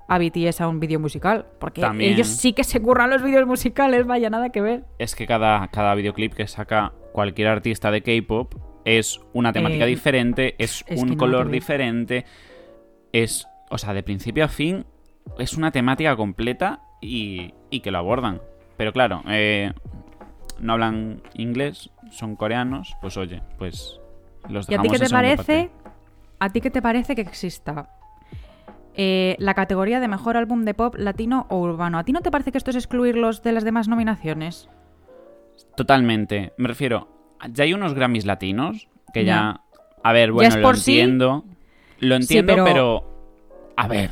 [0.09, 1.47] a, BTS a un vídeo musical.
[1.61, 2.15] Porque También.
[2.15, 4.85] ellos sí que se curran los vídeos musicales, vaya, nada que ver.
[4.99, 9.89] Es que cada, cada videoclip que saca cualquier artista de K-pop es una temática Eh,
[9.89, 12.25] diferente, es, es un color diferente,
[13.13, 14.87] es, o sea, de principio a fin,
[15.39, 18.41] es una temática completa y, y que lo abordan.
[18.79, 19.73] Pero claro, eh,
[20.59, 24.01] no hablan inglés, son coreanos, pues oye, pues
[24.49, 25.71] los ¿Y a ti qué te parece?
[26.41, 27.91] ¿A ti qué te parece que exista
[28.95, 31.99] eh, la categoría de mejor álbum de pop latino o urbano?
[31.99, 34.69] ¿A ti no te parece que esto es excluirlos de las demás nominaciones?
[35.77, 36.53] Totalmente.
[36.57, 37.09] Me refiero,
[37.53, 39.35] ya hay unos Grammys latinos que ya.
[39.35, 39.61] Ya.
[40.03, 41.01] A ver, bueno, es lo sí.
[41.01, 41.45] entiendo.
[42.01, 43.05] Lo entiendo, pero- pero...
[43.77, 44.11] A ver.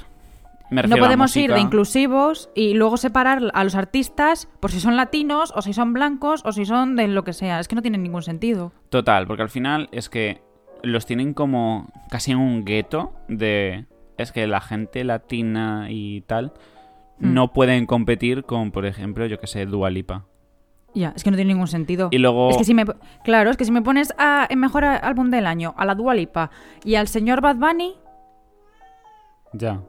[0.70, 5.52] No podemos ir de inclusivos y luego separar a los artistas por si son latinos
[5.54, 7.60] o si son blancos o si son de lo que sea.
[7.60, 8.72] Es que no tiene ningún sentido.
[8.88, 10.42] Total, porque al final es que
[10.82, 13.86] los tienen como casi en un gueto de...
[14.18, 16.52] Es que la gente latina y tal
[17.18, 17.32] Hmm.
[17.32, 20.26] no pueden competir con, por ejemplo, yo que sé, Dua Lipa.
[20.94, 22.08] Ya, es que no tiene ningún sentido.
[22.10, 22.50] Y luego...
[22.50, 22.84] Es que si me,
[23.24, 26.14] claro, es que si me pones a, en mejor álbum del año a la Dua
[26.14, 26.50] Lipa
[26.84, 27.94] y al señor Bad Bunny,
[29.52, 29.80] Ya.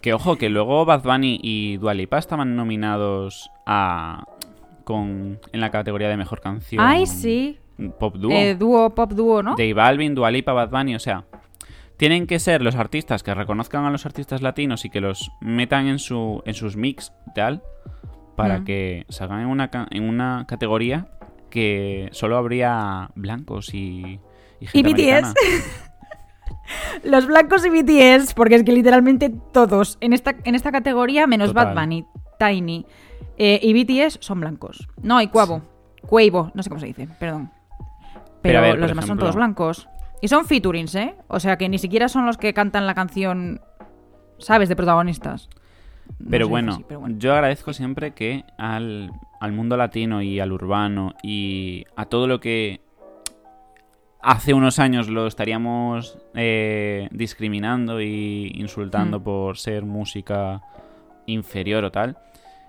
[0.00, 4.24] Que ojo, que luego Bad Bunny y Dua Lipa estaban nominados a...
[4.84, 6.82] Con, en la categoría de mejor canción.
[6.82, 7.58] ay sí,
[7.98, 8.32] Pop dúo.
[8.32, 9.50] eh, dúo, pop dúo, ¿no?
[9.50, 11.24] J Balvin, Dua Lipa, Bad Bunny, o sea,
[11.98, 15.88] tienen que ser los artistas que reconozcan a los artistas latinos y que los metan
[15.88, 17.62] en su en sus mix y tal
[18.34, 18.64] para Mm.
[18.64, 21.08] que salgan en una en una categoría
[21.50, 24.20] que solo habría blancos y
[24.60, 25.34] y gente BTS.
[27.04, 31.48] Los blancos y BTS, porque es que literalmente todos en esta, en esta categoría, menos
[31.50, 31.74] Total.
[31.74, 32.04] Bad Bunny,
[32.38, 32.86] Tiny
[33.36, 34.88] eh, y BTS, son blancos.
[35.02, 35.62] No, y Cuavo.
[36.06, 37.50] Cuavo, no sé cómo se dice, perdón.
[38.42, 39.88] Pero, ver, los demás son todos blancos.
[40.20, 41.14] Y son featurings, ¿eh?
[41.28, 43.60] O sea que ni siquiera son los que cantan la canción,
[44.38, 44.68] ¿sabes?
[44.68, 45.48] De protagonistas.
[46.18, 47.16] No Pero bueno, así, pero bueno.
[47.18, 52.40] yo agradezco siempre que al, al mundo latino y al urbano y a todo lo
[52.40, 52.80] que
[54.20, 59.22] hace unos años lo estaríamos eh, discriminando y insultando Mm.
[59.22, 60.60] por ser música
[61.26, 62.16] inferior o tal,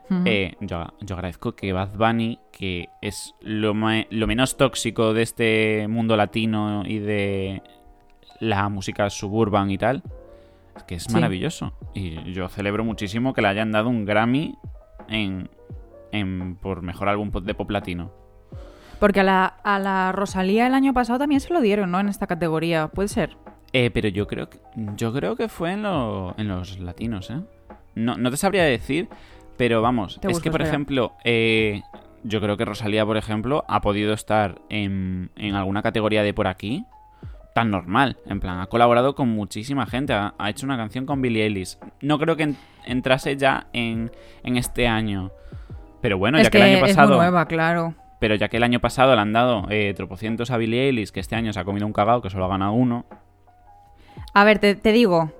[0.09, 0.21] Ujú.
[0.25, 5.87] eh, yo, yo agradezco que Bad Bunny, que es lo, lo menos tóxico de este
[5.87, 7.61] mundo latino y de
[8.39, 10.03] la música suburban y tal,
[10.75, 11.13] es que es Sí.
[11.13, 11.73] maravilloso.
[11.93, 14.55] Y yo celebro muchísimo que le hayan dado un Grammy
[15.07, 15.49] en,
[16.11, 18.11] en por mejor álbum de pop latino.
[18.99, 21.99] Porque a la, a la Rosalía el año pasado también se lo dieron, ¿no?
[21.99, 23.37] En esta categoría, puede ser.
[23.71, 24.59] Eh, pero yo creo que
[24.95, 27.39] yo creo que fue en, lo- en los latinos, ¿eh?
[27.95, 29.07] No, no te sabría decir,
[29.57, 31.81] pero vamos, es que por ejemplo, eh,
[32.23, 36.47] yo creo que Rosalía, por ejemplo, ha podido estar en, en alguna categoría de por
[36.47, 36.85] aquí
[37.55, 38.17] tan normal.
[38.25, 41.77] En plan, ha colaborado con muchísima gente, ha, ha hecho una canción con Billie Eilish.
[42.01, 44.11] No creo que en- entrase ya en,
[44.43, 45.31] en este año.
[46.01, 47.15] Pero bueno, es ya que, el año es muy pasado.
[47.17, 47.93] nueva, claro.
[48.19, 51.19] Pero ya que el año pasado le han dado eh, tropocientos a Billie Eilish, que
[51.21, 53.05] este año se ha comido un cagao, que solo ha ganado uno.
[54.33, 55.31] A ver, te, te digo.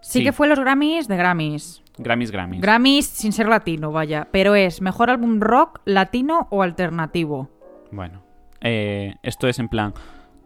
[0.00, 0.24] Sí, Sí.
[0.24, 1.82] que fue los Grammys de Grammys.
[1.98, 2.60] Grammys, Grammys.
[2.62, 4.26] Grammys sin ser latino, vaya.
[4.32, 7.48] Pero es mejor álbum rock, latino o alternativo.
[7.92, 8.22] Bueno,
[8.62, 9.92] eh, esto es en plan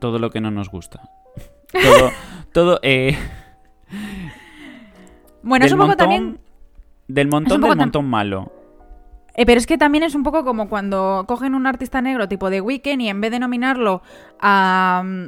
[0.01, 1.09] todo lo que no nos gusta.
[1.73, 2.11] Todo,
[2.53, 3.17] todo, eh,
[5.43, 6.39] Bueno, es un poco montón, también.
[7.09, 8.53] del montón poco del montón malo.
[9.37, 12.51] Eh, pero es que también es un poco como cuando cogen un artista negro tipo
[12.51, 14.03] de Weekend y en vez de nominarlo
[14.41, 15.27] a mm,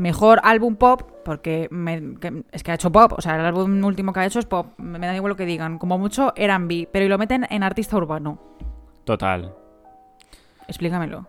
[0.00, 3.82] mejor álbum pop, porque me- que- es que ha hecho pop, o sea, el álbum
[3.84, 6.32] último que ha hecho es pop, me me da igual lo que digan, como mucho
[6.36, 8.38] eran B, pero y lo meten en artista urbano.
[9.04, 9.54] Total.
[10.68, 11.26] Explícamelo.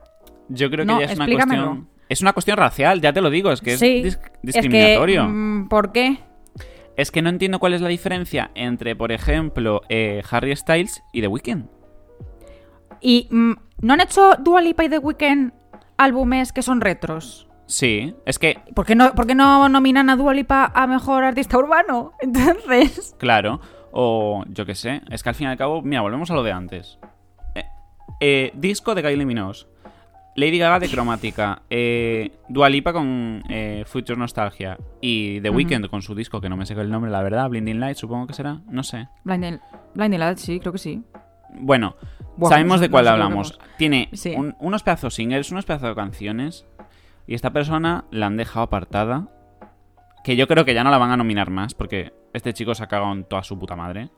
[0.49, 1.63] Yo creo que No, ya es una explícamelo.
[1.65, 1.89] cuestión.
[2.09, 5.23] Es una cuestión racial, ya te lo digo, es que Sí, es dis- Es discriminatorio.
[5.23, 6.19] que, mm, ¿Por qué?
[6.95, 11.21] Es que no entiendo cuál es la diferencia entre, por ejemplo, eh, Harry Styles y
[11.21, 11.65] The Weeknd.
[13.01, 15.51] ¿Y mm, no han hecho Dua Lipa y The Weeknd
[15.97, 17.47] álbumes que son retros?
[17.65, 21.23] Sí, es que, ¿Por qué no, por qué no nominan a Dua Lipa a mejor
[21.23, 22.13] artista urbano?
[22.21, 23.15] Entonces.
[23.17, 23.59] claro,
[23.91, 26.43] o yo qué sé, es que al fin y al cabo, mira, volvemos a lo
[26.43, 26.97] de antes.
[27.55, 27.65] Eh,
[28.21, 29.65] eh, disco de Kylie Minogue.
[30.37, 35.49] Lady Gaga de Cromática, eh, Dua Lipa con eh, Future Nostalgia y The.
[35.49, 38.27] Weeknd con su disco, que no me sé el nombre, la verdad, Blinding Light, supongo
[38.27, 39.07] que será, no sé.
[39.23, 39.59] Blinding,
[39.95, 41.01] Blinding Lights, sí, creo que sí.
[41.59, 41.95] Bueno,
[42.47, 43.59] sabemos de cuál no hablamos.
[43.77, 44.33] Tiene Sí.
[44.35, 46.65] un- unos pedazos singles, unos pedazos de canciones,
[47.27, 49.27] y esta persona la han dejado apartada,
[50.23, 52.83] que yo creo que ya no la van a nominar más, porque este chico se
[52.83, 54.09] ha cagado en toda su puta madre.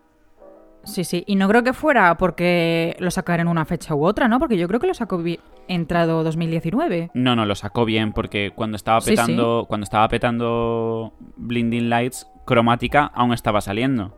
[0.86, 1.23] Sí, sí.
[1.28, 4.39] Y no creo que fuera porque lo sacara en una fecha u otra, ¿no?
[4.39, 5.21] Porque yo creo que lo sacó
[5.67, 7.12] entrado 2019.
[7.13, 12.28] No, no, lo sacó bien porque cuando estaba Sí, petando, cuando estaba petando Blinding Lights,
[12.45, 14.17] Cromática aún estaba saliendo.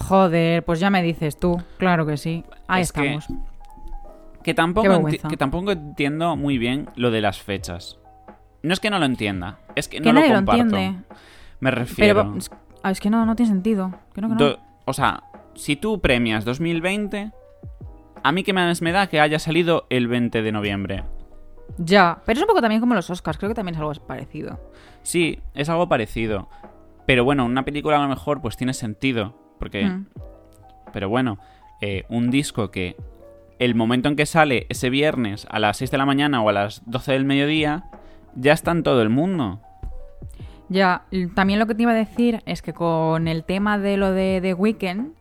[0.00, 1.62] Joder, pues ya me dices tú.
[1.78, 2.44] Claro que sí.
[2.66, 3.26] Ahí Es estamos.
[4.42, 7.98] Que tampoco, que tampoco entiendo muy bien lo de las fechas.
[8.62, 10.62] No es que no lo entienda, es que, no lo comparto.
[10.62, 10.98] entiende.
[11.60, 12.22] Me refiero.
[12.22, 12.50] Pero es,
[12.82, 13.92] ah, es que no, no tiene sentido.
[14.14, 14.40] Que no, que no.
[14.40, 17.32] Do- o sea, si tú premias 2020,
[18.22, 21.04] a mí que más me da que haya salido el 20 de noviembre.
[21.78, 22.22] Ya.
[22.24, 23.36] Pero es un poco también como los Oscars.
[23.38, 24.58] Creo que también es algo parecido.
[25.02, 26.48] Sí, es algo parecido.
[27.06, 29.34] Pero bueno, una película a lo mejor pues tiene sentido.
[29.60, 30.06] Porque Mm.
[30.92, 31.38] Pero bueno,
[31.80, 32.96] eh, un disco que
[33.60, 36.52] el momento en que sale ese viernes a las 6 de la mañana o a
[36.52, 37.84] las 12 del mediodía,
[38.34, 39.60] ya está en todo el mundo.
[40.68, 41.02] Ya.
[41.34, 44.40] También lo que te iba a decir es que con el tema de lo de
[44.42, 45.12] The Weeknd,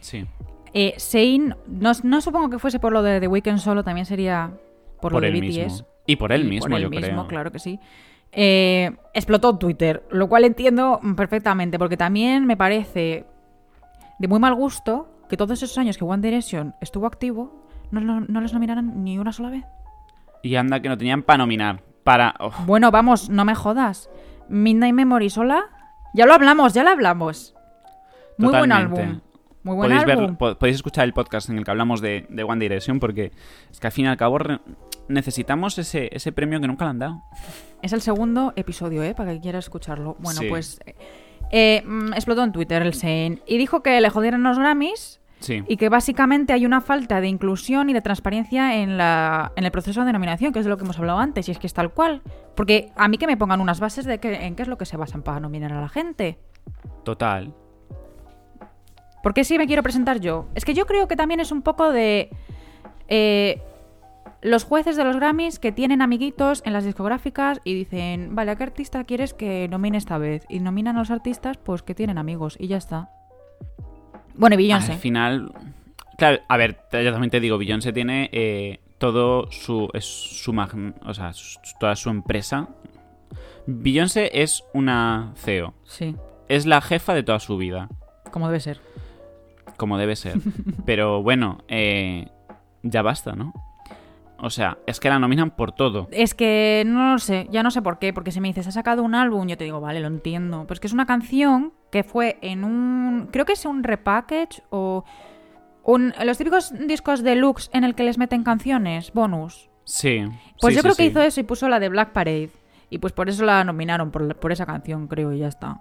[0.00, 0.26] Sí.
[0.74, 4.52] eh, Sein, no, no supongo que fuese por lo de The Weeknd solo, también sería
[5.00, 5.40] por, lo de BTS.
[5.40, 5.86] mismo.
[6.06, 7.26] Y por él Y mismo, por él yo mismo, creo.
[7.26, 7.80] claro que sí.
[8.32, 13.24] Eh, explotó Twitter, lo cual entiendo perfectamente, porque también me parece
[14.18, 18.20] de muy mal gusto que todos esos años que One Direction estuvo activo no, no-
[18.20, 19.64] no les nominaran ni una sola vez.
[20.42, 21.82] Y anda que no tenían para nominar.
[22.04, 22.34] Para.
[22.38, 24.08] oh, Bueno, vamos, no me jodas.
[24.48, 25.64] Midnight Memory sola,
[26.14, 27.54] ya lo hablamos, ya lo hablamos.
[28.38, 29.20] Muy buen álbum.
[29.64, 30.36] Muy buen podéis, ver- álbum.
[30.36, 33.32] po- podéis escuchar el podcast en el que hablamos de, de One Direction porque
[33.72, 34.38] es que al fin y al cabo
[35.08, 37.22] necesitamos ese, ese premio que nunca le han dado.
[37.82, 39.14] Es el segundo episodio, ¿eh?
[39.14, 40.16] Para que quiera escucharlo.
[40.20, 40.48] Bueno, Sí.
[40.48, 40.94] pues eh,
[41.52, 45.62] mm, explotó en Twitter el Sein y dijo que le jodieron los Grammys Sí.
[45.68, 49.70] y que básicamente hay una falta de inclusión y de transparencia en, la, en el
[49.70, 51.74] proceso de nominación, que es de lo que hemos hablado antes, y es que es
[51.74, 52.22] tal cual.
[52.54, 54.86] Porque a mí que me pongan unas bases de que, en qué es lo que
[54.86, 56.38] se basan para nominar a la gente.
[57.04, 57.52] Total.
[59.22, 60.48] ¿Por qué sí me quiero presentar yo?
[60.54, 62.30] Es que yo creo que también es un poco de...
[63.08, 63.60] eh,
[64.46, 68.56] los jueces de los Grammys que tienen amiguitos en las discográficas y dicen, vale, ¿a
[68.56, 70.44] qué artista quieres que nomine esta vez?
[70.48, 73.10] Y nominan a los artistas pues que tienen amigos y ya está.
[74.34, 74.92] Bueno, y Beyoncé.
[74.92, 75.52] Al final.
[76.18, 79.88] Claro, a ver, yo también te digo, Beyoncé tiene eh, todo su.
[79.92, 82.68] Es su magn- o sea, su- toda su empresa.
[83.66, 85.74] Beyoncé es una CEO.
[85.84, 86.14] Sí,
[86.48, 87.88] Es la jefa de toda su vida.
[88.30, 88.80] como debe ser.
[89.76, 90.38] Como debe ser.
[90.86, 92.28] Pero bueno, eh,
[92.82, 93.52] ya basta, ¿no?
[94.38, 96.08] O sea, es que la nominan por todo.
[96.10, 98.72] Es que no lo sé, ya no sé por qué, porque si me dices, ha
[98.72, 100.62] sacado un álbum, yo te digo, vale, lo entiendo.
[100.62, 103.28] Pero es que es una canción que fue en un.
[103.32, 105.04] Creo que es un repackage o.
[105.82, 109.70] Un, los típicos discos deluxe en el que les meten canciones, bonus.
[109.84, 110.24] Sí.
[110.60, 112.50] Pues sí, yo sí, creo que hizo eso y puso la de Black Parade.
[112.90, 115.80] Y pues por eso la nominaron, por, por esa canción, creo, y ya está.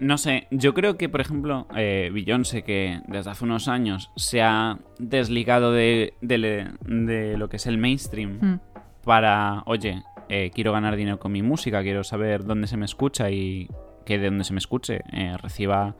[0.00, 4.42] No sé, yo creo que, por ejemplo, eh, Beyoncé, que desde hace unos años se
[4.42, 8.60] ha desligado de, de lo que es el mainstream Hmm.
[9.04, 13.30] para, oye, eh, quiero ganar dinero con mi música, quiero saber dónde se me escucha
[13.30, 13.68] y
[14.04, 15.94] que de donde se me escuche eh, reciba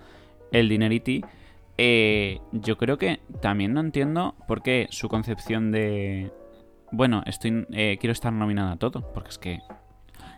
[0.53, 1.23] el dineriti.
[1.79, 6.31] eh, yo creo que también no entiendo por qué su concepción de,
[6.93, 9.61] bueno, estoy, eh, quiero estar nominada a todo, porque es que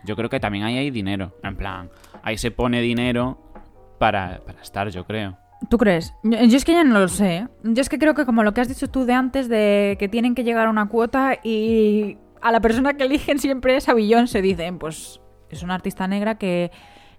[0.04, 1.90] yo creo que también ahí hay dinero, en plan,
[2.22, 3.45] ahí se pone dinero
[3.98, 5.36] para, para estar, yo creo.
[5.70, 6.14] ¿Tú crees?
[6.22, 7.36] Yo, es que ya no lo sé.
[7.38, 7.48] ¿eh?
[7.64, 10.08] Yo es que creo que como lo que has dicho tú de antes, de que
[10.08, 13.94] tienen que llegar a una cuota y a la persona que eligen siempre es a
[13.94, 14.42] Beyoncé.
[14.42, 16.70] Dicen, pues es una artista negra que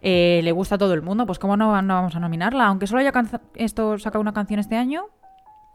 [0.02, 2.68] eh, le gusta a todo el mundo, pues ¿cómo no, no vamos a nominarla?
[2.68, 3.12] Aunque solo haya
[3.56, 5.06] esto sacado una canción este año,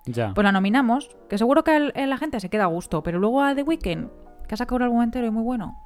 [0.07, 0.33] Ya.
[0.33, 1.11] pues la nominamos.
[1.29, 4.09] Que seguro que el- la gente se queda a gusto, pero luego a The Weeknd,
[4.47, 5.77] que ha sacado un álbum entero y muy bueno,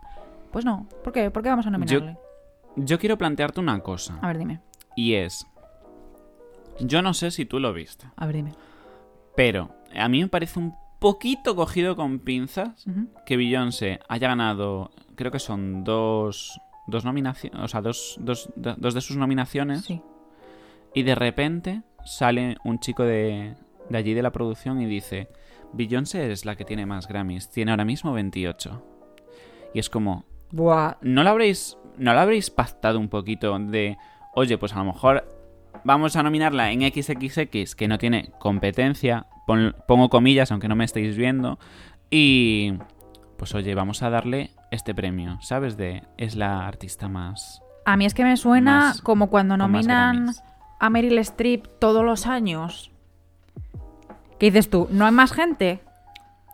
[0.52, 0.87] pues no.
[1.02, 1.31] ¿Por qué?
[1.31, 2.18] ¿Por qué vamos a nominarle?
[2.76, 4.61] Yo quiero plantearte una cosa, A ver, dime.
[4.97, 5.47] Y es,
[6.81, 8.53] yo no sé si tú lo viste, A ver, dime.
[9.35, 13.09] pero a mí me parece un poquito cogido con pinzas Ujú.
[13.25, 18.75] que Beyoncé haya ganado, creo que son dos, dos nominaciones, o sea, dos, dos, do-
[18.79, 20.01] dos de sus nominaciones, Sí.
[20.95, 23.55] y de repente sale un chico de,
[23.89, 25.29] de allí de la producción y dice,
[25.73, 28.83] Beyoncé es la que tiene más Grammys, tiene ahora mismo 28.
[29.75, 33.99] Y es como, Buah, ¿no lo habréis, no lo habréis pactado un poquito de,
[34.37, 35.27] oye, pues a lo mejor
[35.85, 40.85] vamos a nominarla en XXX, que no tiene competencia, pon- pongo comillas, aunque no me
[40.85, 41.59] estéis viendo,
[42.11, 42.75] y
[43.37, 45.77] pues oye, vamos a darle este premio, ¿sabes?
[45.77, 47.62] De, es la artista más...
[47.85, 50.31] A mí es que me suena Más- como cuando nominan
[50.81, 52.90] a Meryl Streep todos los años.
[54.38, 54.88] ¿Qué dices tú?
[54.90, 55.81] ¿No hay más gente?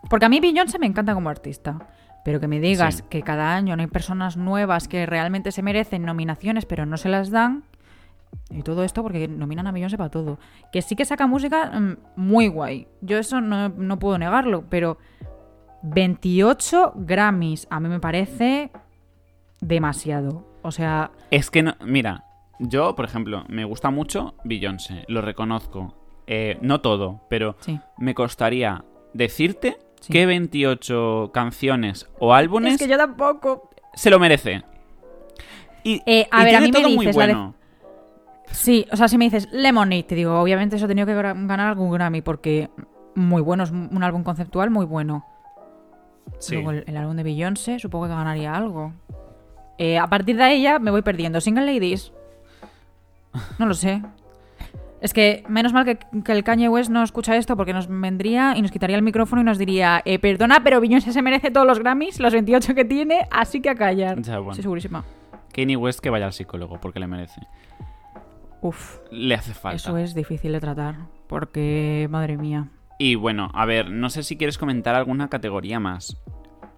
[0.09, 1.87] Porque a mí Beyoncé me encanta como artista.
[2.23, 3.03] Pero que me digas Sí.
[3.09, 7.09] que cada año no hay personas nuevas que realmente se merecen nominaciones pero no se
[7.09, 7.63] las dan,
[8.49, 10.37] Y todo esto porque nominan a Beyoncé para todo.
[10.71, 12.87] Que sí que saca música mm, muy guay.
[13.01, 14.97] Yo eso no, no puedo negarlo, pero
[15.83, 18.71] 28 Grammys a mí me parece
[19.61, 20.45] demasiado.
[20.61, 21.75] O sea, Es que no.
[21.85, 22.23] Mira,
[22.59, 25.95] yo, por ejemplo, me gusta mucho Beyoncé, lo reconozco.
[26.25, 27.79] Eh, no todo, pero sí.
[27.97, 30.11] me costaría decirte Sí.
[30.13, 33.69] que 28 canciones o álbumes Es que yo tampoco.
[33.93, 34.63] se lo merece.
[35.83, 37.55] Y, Eh, a y ver, a mí me todo muy dices la de- bueno.
[38.53, 41.59] Sí, o sea, si me dices Lemonade, te digo, obviamente eso ha tenido que ganar
[41.59, 42.69] algún Grammy porque
[43.15, 45.25] muy bueno, es un álbum conceptual muy bueno.
[46.39, 46.55] Sí.
[46.55, 48.93] Luego el, el álbum de Beyoncé, supongo que ganaría algo.
[49.77, 51.41] Eh, a partir de ya me voy perdiendo.
[51.41, 52.13] Single Ladies.
[53.57, 54.01] No lo sé.
[55.01, 58.53] Es que menos mal que, que el Kanye West no escucha esto porque nos vendría
[58.55, 61.67] y nos quitaría el micrófono y nos diría, eh, perdona, pero Beyoncé se merece todos
[61.67, 64.21] los Grammys, los 28 que tiene, así que a callar.
[64.21, 64.53] Ya, bueno.
[64.53, 65.03] Segurísima.
[65.51, 67.41] Kanye West que vaya al psicólogo porque le merece.
[68.63, 69.75] Uf, Le hace falta.
[69.75, 70.95] eso es difícil de tratar
[71.27, 72.69] porque, madre mía.
[72.99, 76.17] Y bueno, a ver, no sé si quieres comentar alguna categoría más.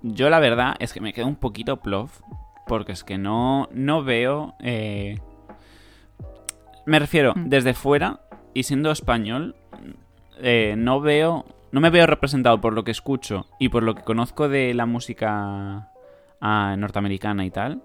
[0.02, 2.22] Yo la verdad es que me quedo un poquito plof
[2.68, 4.56] porque es que no, no veo...
[4.60, 5.20] eh,
[6.86, 7.50] Me refiero, Mm.
[7.50, 8.22] desde fuera
[8.54, 9.56] y siendo español,
[10.40, 11.46] eh, no veo...
[11.72, 14.86] No me veo representado por lo que escucho y por lo que conozco de la
[14.86, 15.90] música
[16.40, 17.84] ah, norteamericana y tal.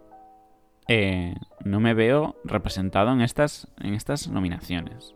[0.88, 5.14] Eh, no me veo representado en estas, en estas nominaciones.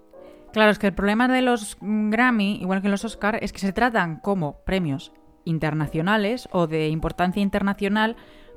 [0.52, 3.72] Claro, es que el problema de los Grammy, igual que los Oscar, es que se
[3.72, 5.12] tratan como premios
[5.44, 8.16] internacionales o de importancia internacional,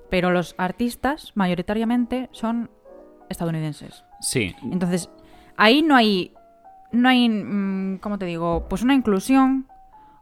[0.10, 2.70] pero los artistas mayoritariamente son
[3.30, 4.06] estadounidenses.
[4.22, 5.10] Sí, Entonces,
[5.58, 6.34] ahí no hay,
[6.92, 8.68] no hay, mm, ¿cómo te digo?
[8.70, 9.68] Pues una inclusión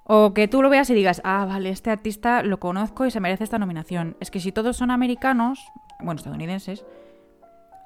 [0.06, 3.20] o que tú lo veas y digas, ah, vale, este artista lo conozco y se
[3.20, 4.16] merece esta nominación.
[4.20, 5.60] Es que si todos son americanos,
[6.00, 6.86] bueno, estadounidenses,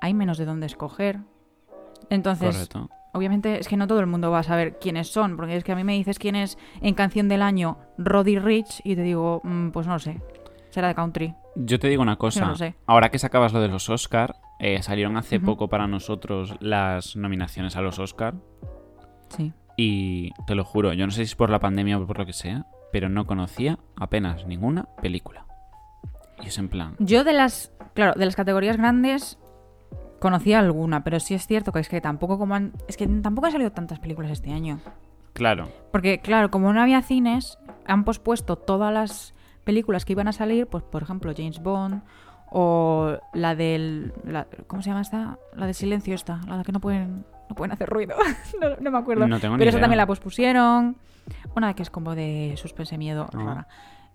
[0.02, 1.20] hay menos de dónde escoger.
[2.10, 2.90] Entonces, correcto.
[3.12, 5.72] Obviamente es que no todo el mundo va a saber quiénes son, porque es que
[5.72, 9.42] a mí me dices quién es en canción del año Roddy Rich y te digo,
[9.44, 10.22] mm, pues no lo sé,
[10.70, 11.34] será de country.
[11.56, 12.42] Yo te digo una cosa.
[12.42, 12.76] no lo sé.
[12.86, 17.76] Ahora que sacabas lo de los Oscar, eh, salieron hace poco para nosotros las nominaciones
[17.76, 18.36] a los Oscar.
[19.30, 19.54] Sí.
[19.76, 22.26] Y te lo juro, yo no sé si es por la pandemia o por lo
[22.26, 25.46] que sea, pero no conocía apenas ninguna película.
[26.42, 26.96] Y es en plan.
[27.00, 29.38] Yo de las, claro, de las categorías grandes
[30.20, 33.46] conocía alguna, pero sí es cierto que es que tampoco como han, es que tampoco
[33.48, 34.80] han salido tantas películas este año.
[35.34, 39.34] Claro, Porque claro, como no había cines, han pospuesto todas las
[39.64, 42.02] películas que iban a salir, pues por ejemplo James Bond
[42.52, 45.38] o la del la- ¿cómo se llama esta?
[45.56, 48.16] La de silencio esta, la de que no pueden no pueden hacer ruido.
[48.62, 49.28] no, no me acuerdo.
[49.28, 49.84] No tengo ni Pero esa idea.
[49.84, 50.98] también la pospusieron.
[51.56, 53.38] Una que es como de suspense miedo Ah.
[53.38, 53.68] rara.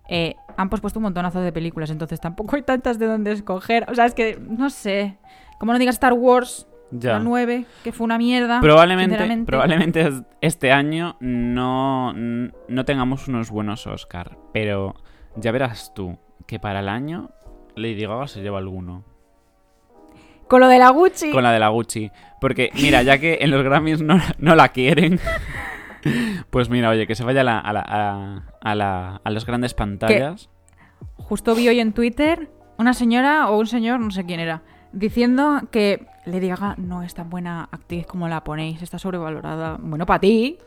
[0.09, 3.85] Eh, han pospuesto un montonazo de películas, entonces tampoco hay tantas de dónde escoger.
[3.89, 5.17] O sea, es que no sé.
[5.59, 7.13] Como no digas Star Wars, ya.
[7.13, 8.59] la 9, que fue una mierda.
[8.61, 14.95] Probablemente, probablemente es- este año no, no tengamos unos buenos Oscar, pero
[15.35, 17.31] ya verás tú que para el año
[17.75, 19.03] Lady Gaga se lleva alguno.
[20.47, 21.31] Con lo de la Gucci.
[21.31, 22.11] con la de la Gucci.
[22.39, 25.19] Porque, mira, ya que en los Grammys no, no la quieren,
[26.49, 29.45] pues mira, oye, que se vaya a, la- a, la- a- a la- a las
[29.45, 30.49] grandes pantallas.
[31.17, 35.61] Justo vi hoy en Twitter una señora o un señor, no sé quién era, diciendo
[35.71, 39.77] que Lady Gaga no es tan buena actriz como la ponéis, está sobrevalorada.
[39.79, 40.57] Bueno, para ti,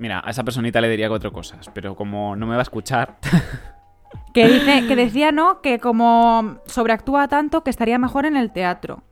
[0.00, 3.16] Mira, a esa personita le diría cuatro cosas, pero como no me va a escuchar,
[4.32, 5.60] que, dice, que decía, ¿no?
[5.60, 9.02] Que como sobreactúa tanto que estaría mejor en el teatro.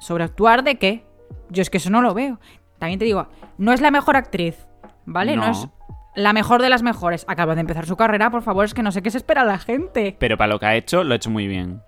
[0.00, 1.06] ¿Sobreactuar de qué?
[1.48, 2.40] Yo es que eso no lo veo.
[2.78, 4.66] También te digo, no es la mejor actriz,
[5.06, 5.36] ¿vale?
[5.36, 5.50] No, No.
[5.52, 5.68] es
[6.16, 7.24] la mejor de las mejores.
[7.28, 9.58] Acaba de empezar su carrera, por favor, es que no sé qué se espera la
[9.58, 10.16] gente.
[10.18, 11.82] pero para lo que ha hecho, lo ha hecho muy bien.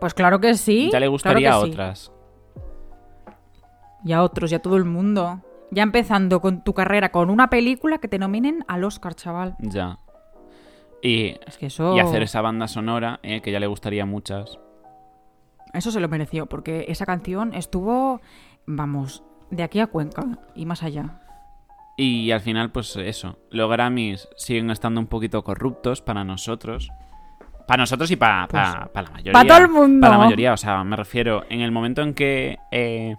[0.00, 0.88] Pues claro que sí.
[0.92, 1.70] ya le gustaría a sí.
[1.70, 2.12] otras.
[4.04, 5.40] Y a otros, y a todo el mundo.
[5.70, 9.56] Ya empezando con tu carrera con una película que te nominen al Oscar, chaval.
[9.58, 9.98] Ya.
[11.02, 11.94] Y, Es que eso.
[11.94, 14.58] y hacer esa banda sonora, eh, que ya le gustaría a muchas.
[15.74, 18.20] Eso se lo mereció, porque esa canción estuvo,
[18.66, 20.24] vamos, de aquí a Cuenca
[20.54, 21.20] y más allá.
[22.00, 23.40] Y al final, pues eso.
[23.50, 26.90] Los Grammys siguen estando un poquito corruptos para nosotros.
[27.66, 29.32] Para nosotros y para Pues, la mayoría.
[29.32, 30.06] pa' todo el mundo.
[30.06, 33.16] Para la mayoría, o sea, me refiero, en el momento en que eh,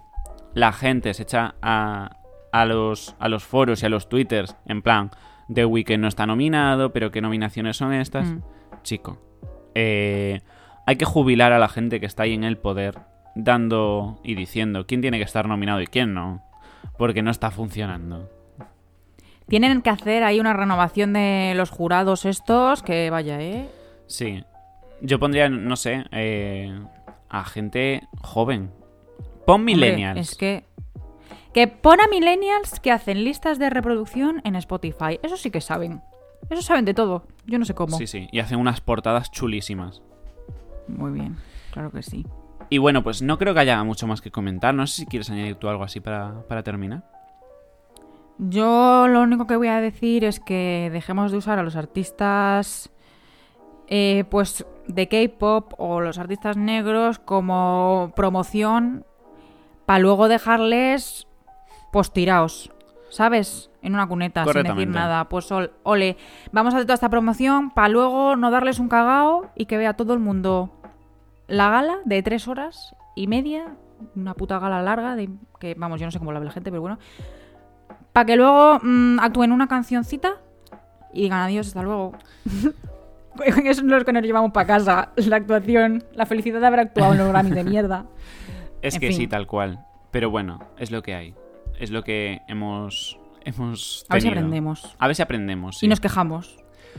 [0.54, 2.16] la gente se echa a,
[2.52, 5.10] a, los, a los foros y a los twitters, en plan,
[5.52, 8.28] The Weeknd no está nominado, pero ¿qué nominaciones son estas?
[8.28, 8.38] Mm.
[8.82, 9.18] Chico,
[9.74, 10.40] eh,
[10.86, 12.98] hay que jubilar a la gente que está ahí en el poder,
[13.34, 16.42] dando y diciendo quién tiene que estar nominado y quién no,
[16.98, 18.30] porque no está funcionando.
[19.50, 23.68] Tienen que hacer ahí una renovación de los jurados estos, que vaya, ¿eh?
[24.06, 24.44] Sí.
[25.02, 26.72] Yo pondría, no sé, eh,
[27.28, 28.70] a gente joven.
[29.44, 30.20] Pon Hombre, millennials.
[30.20, 30.64] es que
[31.52, 35.18] Que pon a millennials que hacen listas de reproducción en Spotify.
[35.22, 36.00] Eso sí que saben.
[36.48, 37.26] Eso saben de todo.
[37.44, 37.98] Yo no sé cómo.
[37.98, 38.28] Sí, sí.
[38.30, 40.00] Y hacen unas portadas chulísimas.
[40.86, 41.36] Muy bien,
[41.72, 42.24] claro que sí.
[42.68, 44.74] Y bueno, pues no creo que haya mucho más que comentar.
[44.74, 47.02] No sé si quieres añadir tú algo así para, para terminar.
[48.48, 52.90] Yo lo único que voy a decir es que dejemos de usar a los artistas
[53.88, 59.04] eh, pues de K-pop o los artistas negros como promoción
[59.84, 61.26] para luego dejarles
[61.92, 62.72] pues tiraos,
[63.10, 63.70] ¿sabes?
[63.82, 65.28] En una cuneta sin decir nada.
[65.28, 66.16] Pues ol- ole,
[66.52, 69.94] vamos a hacer toda esta promoción para luego no darles un cagao y que vea
[69.94, 70.70] todo el mundo
[71.46, 73.74] la gala de tres horas y media,
[74.14, 75.28] una puta gala larga, de
[75.58, 76.98] que vamos, yo no sé cómo la ve la gente, pero bueno,
[78.12, 80.34] para que luego mm, actúen una cancioncita
[81.12, 82.12] y digan adiós, hasta luego.
[83.44, 87.12] Eso es lo que nos llevamos para casa, la actuación, la felicidad de haber actuado
[87.12, 88.04] en los Grammys de mierda.
[88.82, 89.16] Es En que fin.
[89.16, 89.84] sí, tal cual.
[90.10, 91.34] Pero bueno, es lo que hay.
[91.78, 94.96] Es lo que hemos, hemos A ver si aprendemos.
[94.98, 95.78] A ver si aprendemos.
[95.78, 95.84] sí.
[95.86, 96.56] Y nos quejamos.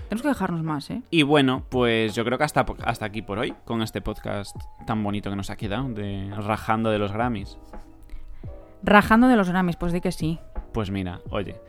[0.07, 1.01] Tenemos que dejarnos más, ¿eh?
[1.09, 4.55] Y bueno, pues yo creo que hasta, hasta aquí por hoy, con este podcast
[4.86, 7.57] tan bonito que nos ha quedado, de rajando de los Grammys.
[8.84, 10.39] Rajando de los Grammys, pues di que sí.
[10.72, 11.59] Pues mira, oye,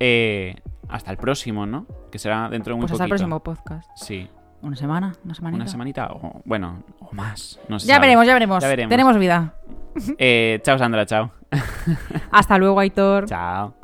[0.00, 0.56] eh,
[0.88, 1.86] hasta el próximo, ¿no?
[2.10, 3.90] Que será dentro de muy Pues hasta el próximo podcast.
[3.94, 4.28] Sí,
[4.62, 5.62] Una semana, una semanita.
[5.62, 7.58] una semanita o, bueno, o más.
[7.68, 8.06] No se Ya sabe.
[8.06, 8.90] veremos, ya veremos, Ya veremos.
[8.90, 9.54] Tenemos vida.
[10.18, 11.30] Eh, chao, Sandra, chao.
[12.30, 13.26] Hasta luego, Aitor.
[13.26, 13.81] Chao.